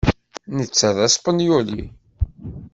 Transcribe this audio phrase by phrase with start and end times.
[0.55, 1.83] Netta d aspenyuli.